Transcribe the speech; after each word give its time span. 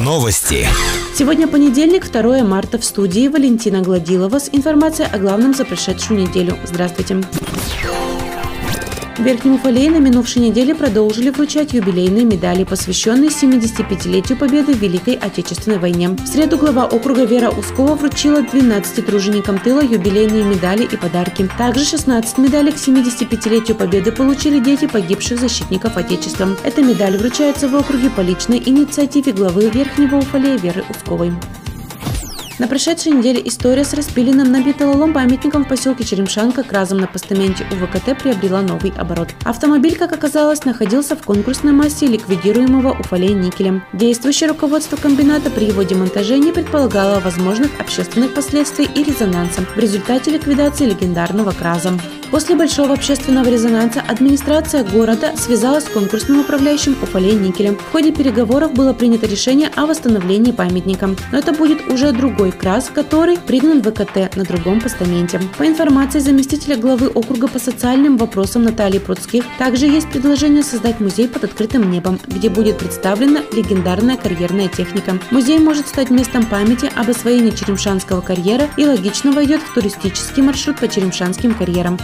Новости. 0.00 0.66
Сегодня 1.14 1.46
понедельник, 1.46 2.10
2 2.10 2.42
марта. 2.42 2.78
В 2.78 2.84
студии 2.84 3.28
Валентина 3.28 3.80
Гладилова 3.80 4.40
с 4.40 4.48
информацией 4.50 5.08
о 5.12 5.18
главном 5.18 5.54
за 5.54 5.64
прошедшую 5.64 6.20
неделю. 6.20 6.58
Здравствуйте. 6.64 7.22
В 9.22 9.24
Верхнем 9.24 9.54
Уфалее 9.54 9.88
на 9.88 9.98
минувшей 9.98 10.42
неделе 10.42 10.74
продолжили 10.74 11.30
вручать 11.30 11.74
юбилейные 11.74 12.24
медали, 12.24 12.64
посвященные 12.64 13.30
75-летию 13.30 14.36
победы 14.36 14.74
в 14.74 14.78
Великой 14.78 15.14
Отечественной 15.14 15.78
войне. 15.78 16.08
В 16.08 16.26
среду 16.26 16.58
глава 16.58 16.86
округа 16.86 17.22
Вера 17.22 17.48
Ускова 17.50 17.94
вручила 17.94 18.42
12 18.42 19.06
труженикам 19.06 19.60
тыла 19.60 19.80
юбилейные 19.80 20.42
медали 20.42 20.82
и 20.82 20.96
подарки. 20.96 21.48
Также 21.56 21.84
16 21.84 22.38
медалей 22.38 22.72
к 22.72 22.78
75-летию 22.78 23.76
победы 23.76 24.10
получили 24.10 24.58
дети 24.58 24.88
погибших 24.88 25.38
защитников 25.38 25.96
Отечества. 25.96 26.48
Эта 26.64 26.82
медаль 26.82 27.16
вручается 27.16 27.68
в 27.68 27.76
округе 27.76 28.10
по 28.10 28.22
личной 28.22 28.60
инициативе 28.66 29.30
главы 29.30 29.70
Верхнего 29.70 30.16
Уфалея 30.16 30.58
Веры 30.58 30.82
Усковой. 30.90 31.30
На 32.62 32.68
прошедшей 32.68 33.10
неделе 33.10 33.42
история 33.44 33.84
с 33.84 33.92
распиленным 33.92 34.52
на 34.52 34.62
металлолом 34.62 35.12
памятником 35.12 35.64
в 35.64 35.68
поселке 35.68 36.04
Черемшанка 36.04 36.62
к 36.62 36.70
разом 36.70 36.98
на 36.98 37.08
постаменте 37.08 37.66
УВКТ 37.72 38.16
приобрела 38.16 38.62
новый 38.62 38.92
оборот. 38.96 39.30
Автомобиль, 39.42 39.96
как 39.96 40.12
оказалось, 40.12 40.64
находился 40.64 41.16
в 41.16 41.24
конкурсной 41.24 41.72
массе 41.72 42.06
ликвидируемого 42.06 42.96
уфалей 43.00 43.34
никелем. 43.34 43.82
Действующее 43.92 44.48
руководство 44.48 44.94
комбината 44.94 45.50
при 45.50 45.64
его 45.64 45.82
демонтаже 45.82 46.38
не 46.38 46.52
предполагало 46.52 47.18
возможных 47.18 47.72
общественных 47.80 48.32
последствий 48.32 48.84
и 48.94 49.02
резонанса 49.02 49.62
в 49.62 49.76
результате 49.76 50.30
ликвидации 50.30 50.86
легендарного 50.86 51.50
краза. 51.50 51.98
После 52.32 52.56
большого 52.56 52.94
общественного 52.94 53.50
резонанса 53.50 54.00
администрация 54.08 54.84
города 54.84 55.36
связалась 55.36 55.84
с 55.84 55.88
конкурсным 55.90 56.40
управляющим 56.40 56.96
Уфалей 57.02 57.34
Никелем. 57.34 57.76
В 57.76 57.92
ходе 57.92 58.10
переговоров 58.10 58.72
было 58.72 58.94
принято 58.94 59.26
решение 59.26 59.70
о 59.76 59.84
восстановлении 59.84 60.50
памятника. 60.50 61.10
Но 61.30 61.38
это 61.38 61.52
будет 61.52 61.86
уже 61.88 62.10
другой 62.10 62.50
крас, 62.52 62.88
который 62.88 63.36
признан 63.36 63.82
ВКТ 63.82 64.34
на 64.34 64.44
другом 64.44 64.80
постаменте. 64.80 65.42
По 65.58 65.66
информации 65.66 66.20
заместителя 66.20 66.78
главы 66.78 67.08
округа 67.08 67.48
по 67.48 67.58
социальным 67.58 68.16
вопросам 68.16 68.62
Натальи 68.62 68.98
Пруцких, 68.98 69.44
также 69.58 69.84
есть 69.84 70.08
предложение 70.08 70.62
создать 70.62 71.00
музей 71.00 71.28
под 71.28 71.44
открытым 71.44 71.90
небом, 71.90 72.18
где 72.26 72.48
будет 72.48 72.78
представлена 72.78 73.40
легендарная 73.52 74.16
карьерная 74.16 74.68
техника. 74.68 75.18
Музей 75.30 75.58
может 75.58 75.86
стать 75.86 76.08
местом 76.08 76.46
памяти 76.46 76.90
об 76.96 77.10
освоении 77.10 77.50
Черемшанского 77.50 78.22
карьера 78.22 78.70
и 78.78 78.86
логично 78.86 79.32
войдет 79.32 79.60
в 79.60 79.74
туристический 79.74 80.42
маршрут 80.42 80.78
по 80.78 80.88
Черемшанским 80.88 81.52
карьерам. 81.52 81.98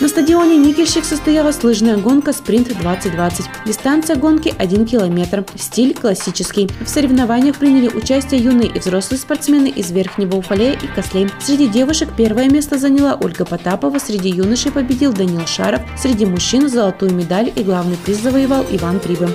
На 0.00 0.06
стадионе 0.06 0.56
«Никельщик» 0.56 1.04
состоялась 1.04 1.64
лыжная 1.64 1.96
гонка 1.96 2.32
«Спринт-2020». 2.32 3.46
Дистанция 3.66 4.14
гонки 4.14 4.54
1 4.56 4.86
километр. 4.86 5.44
Стиль 5.56 5.92
классический. 5.92 6.70
В 6.80 6.88
соревнованиях 6.88 7.56
приняли 7.56 7.88
участие 7.88 8.40
юные 8.40 8.70
и 8.70 8.78
взрослые 8.78 9.18
спортсмены 9.18 9.66
из 9.66 9.90
Верхнего 9.90 10.36
Уфалея 10.36 10.74
и 10.74 10.86
Кослей. 10.86 11.28
Среди 11.40 11.66
девушек 11.66 12.10
первое 12.16 12.48
место 12.48 12.78
заняла 12.78 13.18
Ольга 13.20 13.44
Потапова, 13.44 13.98
среди 13.98 14.28
юношей 14.28 14.70
победил 14.70 15.12
Данил 15.12 15.44
Шаров, 15.48 15.80
среди 16.00 16.26
мужчин 16.26 16.68
золотую 16.68 17.12
медаль 17.12 17.52
и 17.56 17.64
главный 17.64 17.96
приз 17.96 18.18
завоевал 18.18 18.64
Иван 18.70 19.00
Трибы. 19.00 19.28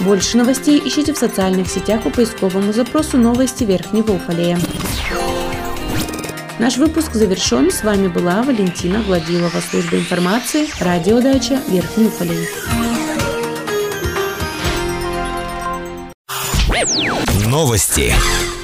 Больше 0.00 0.38
новостей 0.38 0.82
ищите 0.84 1.12
в 1.12 1.18
социальных 1.18 1.68
сетях 1.68 2.02
по 2.02 2.10
поисковому 2.10 2.72
запросу 2.72 3.16
«Новости 3.16 3.62
Верхнего 3.62 4.12
Уфалея». 4.12 4.58
Наш 6.58 6.78
выпуск 6.78 7.12
завершен. 7.12 7.70
С 7.70 7.84
вами 7.84 8.08
была 8.08 8.42
Валентина 8.42 9.02
Владилова, 9.02 9.60
служба 9.60 9.98
информации, 9.98 10.68
радиодача 10.80 11.60
Верхний 11.68 12.06
Уфалей. 12.06 12.48
Новости. 17.46 18.14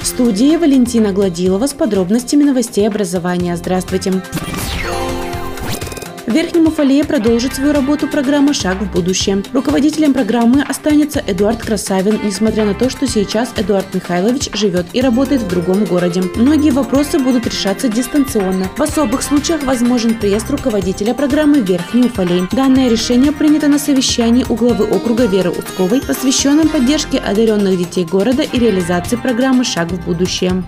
В 0.01 0.07
студии 0.07 0.57
Валентина 0.57 1.11
Гладилова 1.11 1.67
с 1.67 1.73
подробностями 1.73 2.43
новостей 2.43 2.87
образования. 2.87 3.55
Здравствуйте. 3.55 4.23
В 6.33 6.35
Верхнем 6.35 6.65
Уфалее 6.65 7.03
продолжит 7.03 7.53
свою 7.53 7.73
работу 7.73 8.07
программа 8.07 8.55
«Шаг 8.55 8.81
в 8.81 8.91
будущее». 8.91 9.43
Руководителем 9.53 10.15
программы 10.15 10.63
останется 10.63 11.23
Эдуард 11.27 11.61
Красавин, 11.61 12.21
несмотря 12.23 12.65
на 12.65 12.73
то, 12.73 12.89
что 12.89 13.05
сейчас 13.05 13.53
Эдуард 13.55 13.93
Михайлович 13.93 14.49
живет 14.51 14.87
и 14.93 15.01
работает 15.01 15.43
в 15.43 15.47
другом 15.47 15.85
городе. 15.85 16.23
Многие 16.35 16.71
вопросы 16.71 17.19
будут 17.19 17.45
решаться 17.45 17.87
дистанционно. 17.87 18.67
В 18.75 18.81
особых 18.81 19.21
случаях 19.21 19.61
возможен 19.61 20.15
приезд 20.15 20.49
руководителя 20.49 21.13
программы 21.13 21.59
Верхний 21.59 22.07
Уфалей. 22.07 22.47
Данное 22.51 22.89
решение 22.89 23.31
принято 23.31 23.67
на 23.67 23.77
совещании 23.77 24.43
у 24.49 24.55
главы 24.55 24.85
округа 24.85 25.27
Веры 25.27 25.51
Устковой, 25.51 26.01
посвященном 26.01 26.67
поддержке 26.67 27.19
одаренных 27.19 27.77
детей 27.77 28.05
города 28.05 28.41
и 28.41 28.57
реализации 28.57 29.17
программы 29.17 29.63
«Шаг 29.63 29.91
в 29.91 30.03
будущее». 30.03 30.63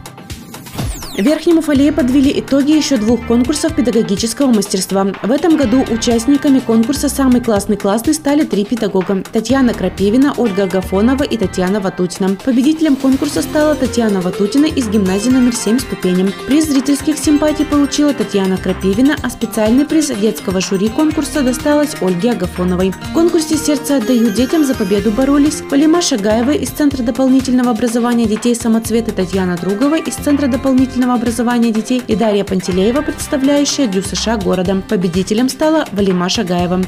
В 1.18 1.22
Верхнем 1.22 1.60
Уфалее 1.60 1.94
подвели 1.94 2.42
итоги 2.42 2.74
еще 2.74 2.98
двух 2.98 3.26
конкурсов 3.26 3.74
педагогического 3.74 4.48
мастерства. 4.52 5.08
В 5.24 5.32
этом 5.32 5.56
году 5.56 5.86
участниками 5.90 6.60
конкурса 6.60 7.08
«Самый 7.08 7.40
классный 7.40 7.78
классный» 7.78 8.14
стали 8.14 8.44
три 8.44 8.66
педагога– 8.66 9.24
Татьяна 9.32 9.74
Крапивина, 9.74 10.34
Ольга 10.36 10.64
Агафонова 10.64 11.24
и 11.24 11.38
Татьяна 11.38 11.80
Ватутина. 11.80 12.36
Победителем 12.44 12.98
конкурса 12.98 13.42
стала 13.44 13.76
Татьяна 13.76 14.20
Ватутина 14.20 14.66
из 14.66 14.90
гимназии 14.90 15.30
номер 15.30 15.56
7 15.56 15.80
ступенем. 15.80 16.34
Приз 16.48 16.68
зрительских 16.68 17.18
симпатий 17.18 17.64
получила 17.64 18.14
Татьяна 18.14 18.58
Крапивина, 18.58 19.16
а 19.24 19.30
специальный 19.30 19.86
приз 19.86 20.08
детского 20.08 20.60
жюри 20.60 20.90
конкурса 20.90 21.44
досталось 21.44 21.96
Ольге 22.02 22.32
Агафоновой. 22.32 22.92
В 22.92 23.14
конкурсе 23.14 23.56
«Сердце 23.56 23.98
отдаю 23.98 24.32
детям» 24.32 24.66
за 24.66 24.76
победу 24.76 25.12
боролись 25.12 25.62
Полима 25.70 26.02
Шагаева 26.02 26.52
из 26.52 26.72
Центра 26.72 27.04
дополнительного 27.04 27.72
образования 27.72 28.26
детей 28.26 28.54
самоцветы 28.54 29.14
Татьяна 29.14 29.56
Другова 29.56 29.96
из 29.96 30.16
Центра 30.16 30.48
дополнительного 30.48 31.05
дополнительного 31.06 31.16
образования 31.16 31.72
детей 31.72 32.02
и 32.08 32.16
Дарья 32.16 32.44
Пантелеева, 32.44 33.02
представляющая 33.02 33.88
Дю 33.88 34.02
США 34.02 34.38
городом. 34.38 34.82
Победителем 34.82 35.50
стала 35.50 35.86
Валима 35.92 36.30
Шагаева. 36.30 36.82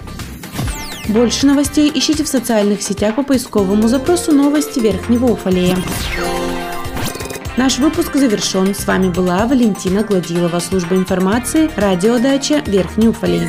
Больше 1.08 1.46
новостей 1.46 1.92
ищите 1.94 2.24
в 2.24 2.28
социальных 2.28 2.82
сетях 2.82 3.16
по 3.16 3.24
поисковому 3.24 3.88
запросу 3.88 4.32
«Новости 4.32 4.80
Верхнего 4.80 5.28
Уфалея». 5.28 5.78
Наш 7.58 7.80
выпуск 7.80 8.16
завершен. 8.16 8.76
С 8.76 8.86
вами 8.86 9.10
была 9.10 9.46
Валентина 9.46 10.04
Гладилова, 10.04 10.60
служба 10.60 10.96
информации, 10.96 11.70
радиодача 11.76 12.62
Верхний 12.66 13.08
Уфалей. 13.08 13.48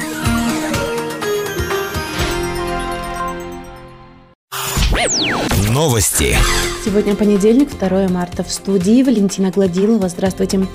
Новости. 5.70 6.36
Сегодня 6.84 7.14
понедельник, 7.14 7.70
2 7.78 8.08
марта. 8.08 8.42
В 8.42 8.50
студии 8.50 9.02
Валентина 9.04 9.50
Гладилова. 9.50 10.08
Здравствуйте. 10.08 10.66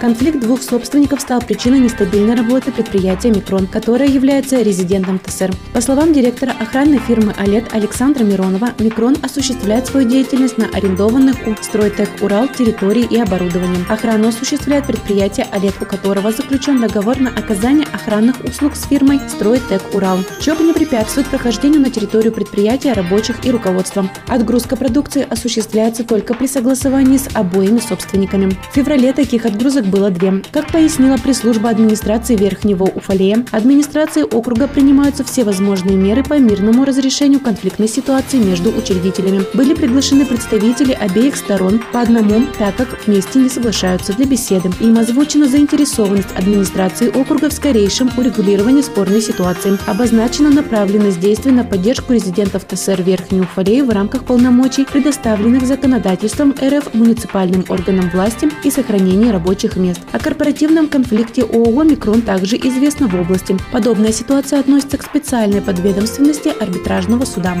Конфликт 0.00 0.40
двух 0.40 0.62
собственников 0.62 1.20
стал 1.20 1.42
причиной 1.42 1.78
нестабильной 1.78 2.34
работы 2.34 2.72
предприятия 2.72 3.28
«Микрон», 3.28 3.66
которое 3.66 4.08
является 4.08 4.62
резидентом 4.62 5.18
ТСР. 5.18 5.52
По 5.74 5.82
словам 5.82 6.14
директора 6.14 6.54
охранной 6.58 6.98
фирмы 7.00 7.34
«Олет» 7.36 7.74
Александра 7.74 8.24
Миронова, 8.24 8.70
«Микрон» 8.78 9.18
осуществляет 9.22 9.88
свою 9.88 10.08
деятельность 10.08 10.56
на 10.56 10.68
арендованных 10.72 11.36
у 11.46 11.54
«Стройтек 11.62 12.08
Урал» 12.22 12.48
территории 12.48 13.06
и 13.10 13.20
оборудовании. 13.20 13.84
Охрану 13.90 14.28
осуществляет 14.28 14.86
предприятие 14.86 15.46
«Олет», 15.52 15.74
у 15.82 15.84
которого 15.84 16.32
заключен 16.32 16.80
договор 16.80 17.18
на 17.18 17.28
оказание 17.28 17.86
охранных 17.92 18.42
услуг 18.42 18.76
с 18.76 18.86
фирмой 18.86 19.20
«Стройтек 19.28 19.82
Урал», 19.92 20.20
что 20.40 20.54
не 20.62 20.72
препятствует 20.72 21.28
прохождению 21.28 21.82
на 21.82 21.90
территорию 21.90 22.32
предприятия 22.32 22.94
рабочих 22.94 23.44
и 23.44 23.50
руководством. 23.50 24.08
Отгрузка 24.28 24.76
продукции 24.76 25.26
осуществляется 25.28 26.04
только 26.04 26.32
при 26.32 26.46
согласовании 26.46 27.18
с 27.18 27.28
обоими 27.34 27.80
собственниками. 27.80 28.56
В 28.70 28.74
феврале 28.74 29.12
таких 29.12 29.44
отгрузок 29.44 29.89
было 29.90 30.10
две. 30.10 30.42
Как 30.52 30.70
пояснила 30.72 31.16
пресс-служба 31.16 31.68
администрации 31.68 32.36
Верхнего 32.36 32.84
Уфалея, 32.84 33.44
администрации 33.50 34.22
округа 34.22 34.68
принимаются 34.68 35.24
все 35.24 35.44
возможные 35.44 35.96
меры 35.96 36.22
по 36.22 36.38
мирному 36.38 36.84
разрешению 36.84 37.40
конфликтной 37.40 37.88
ситуации 37.88 38.38
между 38.38 38.70
учредителями. 38.70 39.42
Были 39.54 39.74
приглашены 39.74 40.24
представители 40.24 40.92
обеих 40.92 41.36
сторон 41.36 41.82
по 41.92 42.00
одному, 42.00 42.46
так 42.58 42.76
как 42.76 42.88
вместе 43.06 43.40
не 43.40 43.48
соглашаются 43.48 44.12
для 44.12 44.26
беседы. 44.26 44.70
Им 44.80 44.96
озвучена 44.98 45.48
заинтересованность 45.48 46.34
администрации 46.36 47.08
округа 47.08 47.50
в 47.50 47.52
скорейшем 47.52 48.10
урегулировании 48.16 48.82
спорной 48.82 49.20
ситуации. 49.20 49.78
Обозначена 49.86 50.50
направленность 50.50 51.20
действий 51.20 51.52
на 51.52 51.64
поддержку 51.64 52.12
резидентов 52.12 52.64
ТСР 52.64 53.02
Верхней 53.02 53.40
Уфалеи 53.40 53.80
в 53.80 53.90
рамках 53.90 54.24
полномочий, 54.24 54.84
предоставленных 54.84 55.66
законодательством 55.66 56.54
РФ 56.62 56.94
муниципальным 56.94 57.64
органам 57.68 58.08
власти 58.10 58.48
и 58.64 58.70
сохранения 58.70 59.32
рабочих 59.32 59.76
мест. 59.80 60.00
О 60.12 60.18
корпоративном 60.18 60.88
конфликте 60.88 61.42
ООО 61.42 61.82
«Микрон» 61.82 62.22
также 62.22 62.56
известно 62.56 63.08
в 63.08 63.14
области. 63.14 63.56
Подобная 63.72 64.12
ситуация 64.12 64.60
относится 64.60 64.98
к 64.98 65.02
специальной 65.02 65.60
подведомственности 65.60 66.48
арбитражного 66.48 67.24
суда. 67.24 67.56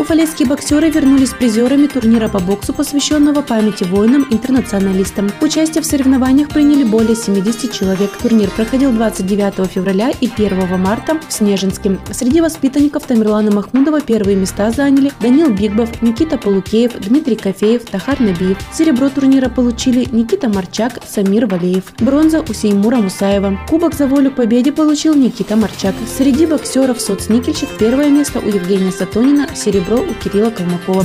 Уфалейские 0.00 0.48
боксеры 0.48 0.88
вернулись 0.88 1.28
призерами 1.28 1.86
турнира 1.86 2.28
по 2.28 2.38
боксу, 2.38 2.72
посвященного 2.72 3.42
памяти 3.42 3.84
воинам-интернационалистам. 3.84 5.30
Участие 5.42 5.82
в 5.82 5.86
соревнованиях 5.86 6.48
приняли 6.48 6.84
более 6.84 7.14
70 7.14 7.70
человек. 7.70 8.10
Турнир 8.16 8.48
проходил 8.48 8.92
29 8.92 9.70
февраля 9.70 10.10
и 10.18 10.26
1 10.26 10.80
марта 10.80 11.20
в 11.28 11.30
Снежинске. 11.30 11.98
Среди 12.12 12.40
воспитанников 12.40 13.02
Тамерлана 13.02 13.50
Махмудова 13.50 14.00
первые 14.00 14.38
места 14.38 14.70
заняли 14.70 15.12
Данил 15.20 15.50
Бигбов, 15.50 16.00
Никита 16.00 16.38
Полукеев, 16.38 16.94
Дмитрий 16.94 17.36
Кофеев, 17.36 17.84
Тахар 17.84 18.20
Набиев. 18.20 18.56
Серебро 18.72 19.10
турнира 19.10 19.50
получили 19.50 20.08
Никита 20.10 20.48
Марчак, 20.48 20.98
Самир 21.06 21.44
Валеев. 21.44 21.92
Бронза 21.98 22.40
у 22.40 22.54
Сеймура 22.54 22.96
Мусаева. 22.96 23.58
Кубок 23.68 23.94
за 23.94 24.06
волю 24.06 24.30
победе 24.30 24.72
получил 24.72 25.14
Никита 25.14 25.56
Марчак. 25.56 25.94
Среди 26.16 26.46
боксеров 26.46 27.02
соцникельщик 27.02 27.68
первое 27.78 28.08
место 28.08 28.38
у 28.38 28.48
Евгения 28.48 28.92
Сатонина, 28.92 29.46
серебро 29.54 29.89
у 29.96 30.14
Кирилла 30.14 30.50
Калмакова. 30.50 31.04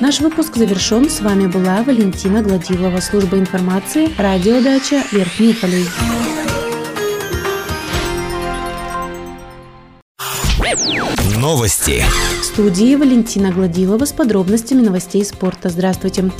Наш 0.00 0.20
выпуск 0.20 0.56
завершен. 0.56 1.10
С 1.10 1.20
вами 1.20 1.46
была 1.46 1.82
Валентина 1.82 2.42
Гладилова, 2.42 3.00
служба 3.00 3.38
информации, 3.38 4.08
радиодача 4.16 5.02
Верхний 5.12 5.50
Уфалей. 5.50 5.86
Новости. 11.36 12.04
В 12.40 12.44
студии 12.44 12.94
Валентина 12.94 13.50
Гладилова 13.50 14.04
с 14.04 14.12
подробностями 14.12 14.82
новостей 14.82 15.24
спорта. 15.24 15.68
Здравствуйте 15.68 16.30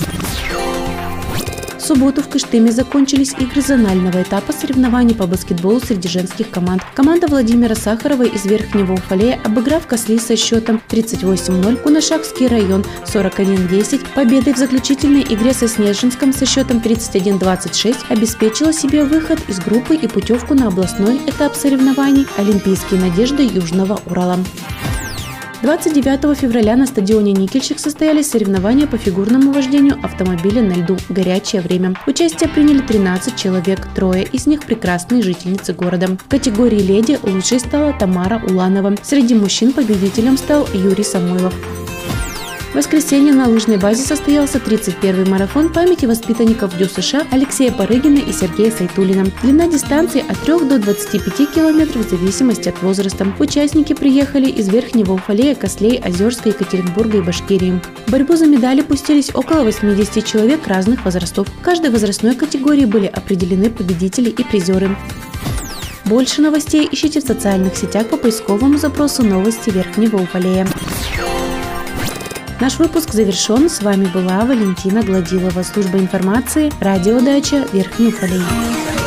субботу 1.91 2.23
в 2.23 2.29
Кыштыме 2.29 2.71
закончились 2.71 3.35
игры 3.41 3.61
зонального 3.61 4.23
этапа 4.23 4.53
соревнований 4.53 5.13
по 5.17 5.27
баскетболу 5.27 5.81
среди 5.81 6.07
женских 6.07 6.49
команд. 6.51 6.83
Команда 6.95 7.27
Владимира 7.27 7.75
Сахарова 7.75 8.23
из 8.23 8.45
Верхнего 8.45 8.93
Уфалея, 8.93 9.41
обыграв 9.43 9.89
Косли 9.89 10.21
со 10.21 10.37
счетом 10.37 10.81
38-0, 10.89 11.77
Кунашакский 11.79 12.47
район 12.47 12.85
41-10, 13.07 14.07
победой 14.15 14.55
в 14.55 14.59
заключительной 14.59 15.23
игре 15.23 15.53
со 15.53 15.67
Снежинском 15.67 16.33
со 16.33 16.47
счетом 16.47 16.79
31-26 16.79 17.97
обеспечила 18.09 18.73
себе 18.73 19.03
выход 19.03 19.41
из 19.49 19.59
группы 19.59 19.97
и 19.97 20.07
путевку 20.07 20.55
на 20.55 20.69
областной 20.69 21.17
этап 21.27 21.57
соревнований 21.57 22.25
«Олимпийские 22.39 23.01
надежды 23.01 23.43
Южного 23.43 24.01
Урала». 24.07 24.39
29 25.63 26.39
февраля 26.39 26.75
на 26.75 26.87
стадионе 26.87 27.33
«Никельщик» 27.33 27.79
состоялись 27.79 28.31
соревнования 28.31 28.87
по 28.87 28.97
фигурному 28.97 29.53
вождению 29.53 29.99
автомобиля 30.03 30.63
на 30.63 30.73
льду 30.73 30.97
«Горячее 31.11 31.61
время». 31.61 31.95
Участие 32.07 32.49
приняли 32.49 32.79
13 32.79 33.37
человек, 33.37 33.87
трое 33.95 34.25
из 34.25 34.47
них 34.47 34.63
прекрасные 34.63 35.23
жительницы 35.23 35.75
города. 35.75 36.07
В 36.07 36.29
категории 36.31 36.81
«Леди» 36.81 37.19
лучшей 37.23 37.61
стала 37.61 37.93
Тамара 37.93 38.43
Уланова. 38.49 38.97
Среди 39.03 39.35
мужчин 39.35 39.75
победителем 39.75 40.39
стал 40.39 40.67
Юрий 40.73 41.05
Самойлов. 41.05 41.53
В 42.71 42.77
воскресенье 42.77 43.33
на 43.33 43.49
лыжной 43.49 43.79
базе 43.79 44.05
состоялся 44.05 44.59
31-й 44.59 45.29
марафон 45.29 45.73
памяти 45.73 46.07
воспитанников 46.07 46.79
ДЮ 46.79 46.87
США 46.87 47.27
Алексея 47.33 47.73
Парыгина 47.73 48.19
и 48.19 48.33
Сергея 48.33 48.71
Сайтулина. 48.71 49.27
Длина 49.43 49.67
дистанции 49.67 50.25
от 50.27 50.39
3 50.39 50.69
до 50.69 50.79
25 50.79 51.53
километров 51.53 52.07
в 52.07 52.11
зависимости 52.11 52.69
от 52.69 52.81
возраста. 52.81 53.27
Участники 53.41 53.93
приехали 53.93 54.49
из 54.49 54.69
Верхнего 54.69 55.15
Уфалея, 55.15 55.57
Кослей, 55.57 55.99
Озерска, 55.99 56.51
Екатеринбурга 56.51 57.19
и 57.19 57.23
Башкирии. 57.23 57.81
В 58.07 58.13
борьбу 58.13 58.37
за 58.37 58.47
медали 58.47 58.83
пустились 58.83 59.35
около 59.35 59.65
80 59.65 60.25
человек 60.25 60.69
разных 60.69 61.05
возрастов. 61.05 61.49
В 61.49 61.63
каждой 61.63 61.91
возрастной 61.91 62.37
категории 62.37 62.85
были 62.85 63.07
определены 63.07 63.69
победители 63.69 64.31
и 64.31 64.45
призеры. 64.45 64.97
Больше 66.05 66.41
новостей 66.41 66.89
ищите 66.91 67.21
в 67.21 67.25
социальных 67.25 67.77
сетях 67.77 68.07
по 68.09 68.17
поисковому 68.17 68.79
запросу 68.79 69.25
«Новости 69.25 69.71
Верхнего 69.71 70.17
Уфалея». 70.17 70.67
Наш 72.61 72.79
выпуск 72.79 73.13
завершен. 73.15 73.71
С 73.71 73.81
вами 73.81 74.05
была 74.05 74.45
Валентина 74.45 75.03
Гладилова, 75.03 75.63
служба 75.63 75.97
информации, 75.99 76.71
радиодача 76.81 77.67
Верхний 77.73 78.09
Уфалей. 78.09 79.00